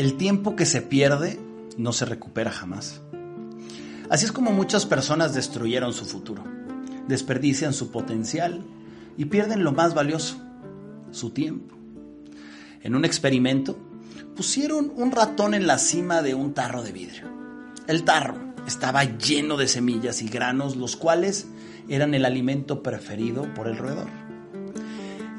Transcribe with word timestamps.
El 0.00 0.16
tiempo 0.16 0.56
que 0.56 0.64
se 0.64 0.80
pierde 0.80 1.38
no 1.76 1.92
se 1.92 2.06
recupera 2.06 2.50
jamás. 2.50 3.02
Así 4.08 4.24
es 4.24 4.32
como 4.32 4.50
muchas 4.50 4.86
personas 4.86 5.34
destruyeron 5.34 5.92
su 5.92 6.06
futuro, 6.06 6.42
desperdician 7.06 7.74
su 7.74 7.90
potencial 7.90 8.64
y 9.18 9.26
pierden 9.26 9.62
lo 9.62 9.72
más 9.72 9.92
valioso, 9.92 10.40
su 11.10 11.32
tiempo. 11.32 11.76
En 12.80 12.94
un 12.94 13.04
experimento, 13.04 13.78
pusieron 14.34 14.90
un 14.96 15.12
ratón 15.12 15.52
en 15.52 15.66
la 15.66 15.76
cima 15.76 16.22
de 16.22 16.34
un 16.34 16.54
tarro 16.54 16.82
de 16.82 16.92
vidrio. 16.92 17.28
El 17.86 18.02
tarro 18.04 18.54
estaba 18.66 19.04
lleno 19.04 19.58
de 19.58 19.68
semillas 19.68 20.22
y 20.22 20.28
granos, 20.30 20.76
los 20.76 20.96
cuales 20.96 21.46
eran 21.90 22.14
el 22.14 22.24
alimento 22.24 22.82
preferido 22.82 23.52
por 23.52 23.68
el 23.68 23.76
roedor. 23.76 24.29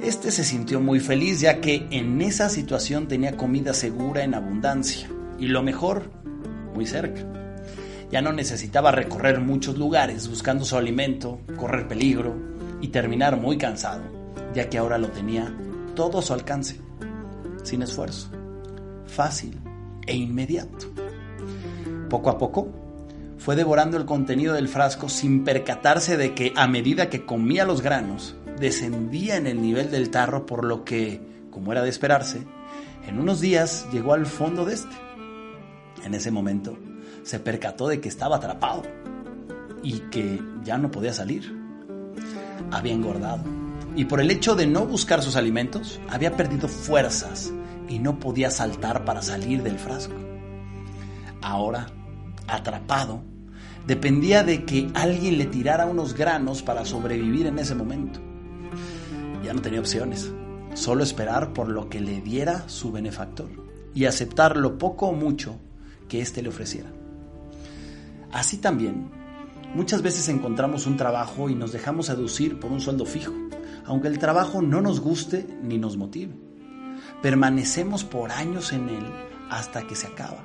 Este 0.01 0.31
se 0.31 0.43
sintió 0.43 0.79
muy 0.79 0.99
feliz 0.99 1.41
ya 1.41 1.61
que 1.61 1.85
en 1.91 2.19
esa 2.23 2.49
situación 2.49 3.07
tenía 3.07 3.37
comida 3.37 3.71
segura 3.71 4.23
en 4.23 4.33
abundancia 4.33 5.07
y 5.37 5.45
lo 5.45 5.61
mejor, 5.61 6.09
muy 6.73 6.87
cerca. 6.87 7.21
Ya 8.09 8.19
no 8.23 8.33
necesitaba 8.33 8.91
recorrer 8.91 9.39
muchos 9.41 9.77
lugares 9.77 10.27
buscando 10.27 10.65
su 10.65 10.75
alimento, 10.75 11.41
correr 11.55 11.87
peligro 11.87 12.35
y 12.81 12.87
terminar 12.87 13.39
muy 13.39 13.59
cansado, 13.59 14.01
ya 14.55 14.71
que 14.71 14.79
ahora 14.79 14.97
lo 14.97 15.09
tenía 15.09 15.55
todo 15.95 16.17
a 16.17 16.23
su 16.23 16.33
alcance 16.33 16.81
sin 17.61 17.83
esfuerzo, 17.83 18.31
fácil 19.05 19.55
e 20.07 20.15
inmediato. 20.15 20.91
Poco 22.09 22.31
a 22.31 22.39
poco 22.39 22.80
fue 23.43 23.55
devorando 23.55 23.97
el 23.97 24.05
contenido 24.05 24.53
del 24.53 24.67
frasco 24.67 25.09
sin 25.09 25.43
percatarse 25.43 26.15
de 26.15 26.35
que 26.35 26.53
a 26.55 26.67
medida 26.67 27.09
que 27.09 27.25
comía 27.25 27.65
los 27.65 27.81
granos, 27.81 28.35
descendía 28.59 29.35
en 29.35 29.47
el 29.47 29.59
nivel 29.59 29.89
del 29.89 30.11
tarro, 30.11 30.45
por 30.45 30.63
lo 30.63 30.85
que, 30.85 31.19
como 31.49 31.71
era 31.71 31.81
de 31.81 31.89
esperarse, 31.89 32.45
en 33.07 33.19
unos 33.19 33.41
días 33.41 33.87
llegó 33.91 34.13
al 34.13 34.27
fondo 34.27 34.63
de 34.63 34.75
este. 34.75 34.95
En 36.03 36.13
ese 36.13 36.29
momento 36.29 36.77
se 37.23 37.39
percató 37.39 37.87
de 37.87 37.99
que 37.99 38.09
estaba 38.09 38.35
atrapado 38.35 38.83
y 39.81 40.01
que 40.11 40.39
ya 40.63 40.77
no 40.77 40.91
podía 40.91 41.11
salir. 41.11 41.51
Había 42.69 42.93
engordado 42.93 43.43
y 43.95 44.05
por 44.05 44.21
el 44.21 44.29
hecho 44.29 44.55
de 44.55 44.67
no 44.67 44.85
buscar 44.85 45.23
sus 45.23 45.35
alimentos, 45.35 45.99
había 46.09 46.37
perdido 46.37 46.67
fuerzas 46.67 47.51
y 47.89 47.97
no 47.97 48.19
podía 48.19 48.51
saltar 48.51 49.03
para 49.03 49.23
salir 49.23 49.63
del 49.63 49.79
frasco. 49.79 50.13
Ahora, 51.41 51.87
atrapado, 52.47 53.30
dependía 53.87 54.43
de 54.43 54.65
que 54.65 54.89
alguien 54.93 55.37
le 55.37 55.45
tirara 55.45 55.85
unos 55.85 56.13
granos 56.13 56.61
para 56.61 56.85
sobrevivir 56.85 57.47
en 57.47 57.59
ese 57.59 57.75
momento. 57.75 58.19
Ya 59.43 59.53
no 59.53 59.61
tenía 59.61 59.79
opciones, 59.79 60.31
solo 60.73 61.03
esperar 61.03 61.53
por 61.53 61.69
lo 61.69 61.89
que 61.89 61.99
le 61.99 62.21
diera 62.21 62.67
su 62.67 62.91
benefactor 62.91 63.49
y 63.93 64.05
aceptar 64.05 64.57
lo 64.57 64.77
poco 64.77 65.07
o 65.07 65.13
mucho 65.13 65.55
que 66.07 66.21
éste 66.21 66.41
le 66.41 66.49
ofreciera. 66.49 66.89
Así 68.31 68.57
también, 68.57 69.09
muchas 69.75 70.01
veces 70.01 70.29
encontramos 70.29 70.85
un 70.85 70.97
trabajo 70.97 71.49
y 71.49 71.55
nos 71.55 71.71
dejamos 71.71 72.05
seducir 72.05 72.59
por 72.59 72.71
un 72.71 72.79
sueldo 72.79 73.05
fijo 73.05 73.33
aunque 73.85 74.07
el 74.07 74.19
trabajo 74.19 74.61
no 74.61 74.81
nos 74.81 74.99
guste 74.99 75.47
ni 75.63 75.77
nos 75.77 75.97
motive. 75.97 76.33
Permanecemos 77.21 78.03
por 78.03 78.31
años 78.31 78.73
en 78.73 78.89
él 78.89 79.05
hasta 79.49 79.85
que 79.87 79.95
se 79.95 80.07
acaba. 80.07 80.43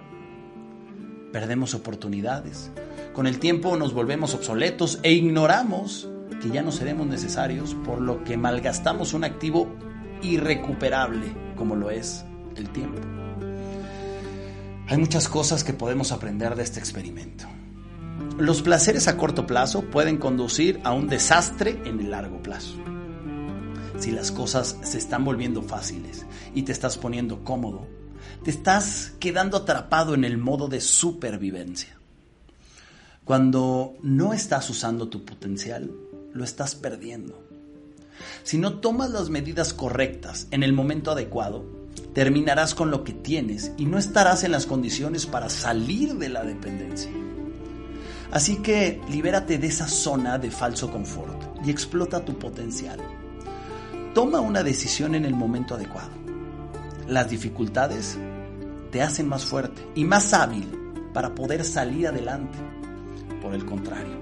Perdemos 1.33 1.75
oportunidades. 1.75 2.71
Con 3.16 3.27
el 3.27 3.38
tiempo 3.38 3.78
nos 3.78 3.94
volvemos 3.94 4.34
obsoletos 4.34 5.00
e 5.03 5.10
ignoramos 5.10 6.06
que 6.43 6.50
ya 6.50 6.60
no 6.60 6.71
seremos 6.71 7.06
necesarios, 7.06 7.75
por 7.75 8.03
lo 8.03 8.22
que 8.25 8.37
malgastamos 8.37 9.15
un 9.15 9.25
activo 9.25 9.75
irrecuperable 10.21 11.32
como 11.56 11.77
lo 11.77 11.88
es 11.88 12.27
el 12.56 12.69
tiempo. 12.69 13.00
Hay 14.87 14.99
muchas 14.99 15.31
cosas 15.31 15.65
que 15.65 15.72
podemos 15.72 16.12
aprender 16.12 16.56
de 16.56 16.65
este 16.65 16.78
experimento. 16.78 17.47
Los 18.37 18.60
placeres 18.60 19.09
a 19.09 19.16
corto 19.16 19.47
plazo 19.47 19.81
pueden 19.81 20.19
conducir 20.19 20.78
a 20.84 20.93
un 20.93 21.09
desastre 21.09 21.81
en 21.87 22.00
el 22.00 22.10
largo 22.10 22.43
plazo 22.43 22.77
si 23.98 24.10
las 24.10 24.31
cosas 24.31 24.77
se 24.83 24.98
están 24.98 25.25
volviendo 25.25 25.62
fáciles 25.62 26.27
y 26.54 26.65
te 26.65 26.72
estás 26.72 26.98
poniendo 26.98 27.44
cómodo, 27.44 27.88
te 28.44 28.50
estás 28.50 29.15
quedando 29.19 29.56
atrapado 29.56 30.12
en 30.12 30.25
el 30.25 30.37
modo 30.37 30.69
de 30.69 30.83
supervivencia. 30.83 31.97
Cuando 33.26 33.97
no 34.03 34.32
estás 34.32 34.70
usando 34.70 35.09
tu 35.09 35.25
potencial, 35.25 35.91
lo 36.32 36.44
estás 36.44 36.76
perdiendo. 36.76 37.37
Si 38.44 38.56
no 38.56 38.75
tomas 38.75 39.10
las 39.10 39.31
medidas 39.31 39.75
correctas 39.75 40.47
en 40.53 40.62
el 40.62 40.72
momento 40.72 41.10
adecuado, 41.10 41.65
terminarás 42.15 42.76
con 42.76 42.92
lo 42.92 43.03
que 43.03 43.12
tienes 43.12 43.72
y 43.78 43.86
no 43.86 43.98
estarás 43.98 44.44
en 44.44 44.53
las 44.53 44.66
condiciones 44.66 45.26
para 45.26 45.48
salir 45.48 46.15
de 46.15 46.28
la 46.28 46.44
dependencia. 46.44 47.10
Así 48.31 48.59
que 48.59 49.00
libérate 49.10 49.59
de 49.59 49.66
esa 49.66 49.88
zona 49.88 50.38
de 50.38 50.53
falso 50.53 50.92
confort 50.92 51.66
y 51.66 51.70
explota 51.72 52.25
tu 52.25 52.38
potencial. 52.38 53.00
Toma 54.15 54.38
una 54.38 54.62
decisión 54.62 55.16
en 55.16 55.25
el 55.25 55.34
momento 55.34 55.75
adecuado. 55.75 56.12
Las 57.09 57.28
dificultades 57.28 58.16
te 58.92 59.03
hacen 59.03 59.26
más 59.26 59.44
fuerte 59.44 59.84
y 59.97 60.04
más 60.04 60.32
hábil 60.32 60.70
para 61.12 61.34
poder 61.34 61.65
salir 61.65 62.06
adelante. 62.06 62.56
Por 63.47 63.55
el 63.55 63.65
contrario, 63.65 64.17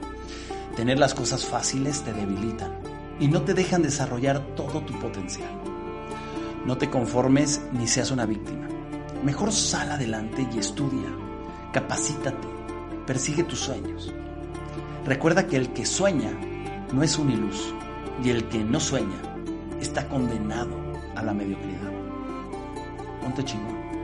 tener 0.76 0.98
las 0.98 1.14
cosas 1.14 1.46
fáciles 1.46 2.02
te 2.02 2.12
debilitan 2.12 2.78
y 3.18 3.26
no 3.26 3.40
te 3.40 3.54
dejan 3.54 3.80
desarrollar 3.80 4.54
todo 4.54 4.82
tu 4.82 4.92
potencial. 5.00 5.48
No 6.66 6.76
te 6.76 6.90
conformes 6.90 7.62
ni 7.72 7.86
seas 7.86 8.10
una 8.10 8.26
víctima. 8.26 8.68
Mejor 9.24 9.50
sal 9.50 9.92
adelante 9.92 10.46
y 10.54 10.58
estudia, 10.58 11.08
capacítate, 11.72 12.46
persigue 13.06 13.44
tus 13.44 13.60
sueños. 13.60 14.12
Recuerda 15.06 15.46
que 15.46 15.56
el 15.56 15.72
que 15.72 15.86
sueña 15.86 16.30
no 16.92 17.02
es 17.02 17.16
un 17.16 17.30
ilus 17.30 17.72
y 18.22 18.28
el 18.28 18.46
que 18.50 18.62
no 18.62 18.78
sueña 18.78 19.22
está 19.80 20.06
condenado 20.06 20.76
a 21.16 21.22
la 21.22 21.32
mediocridad. 21.32 21.92
Ponte 23.22 23.42
chingón. 23.42 24.03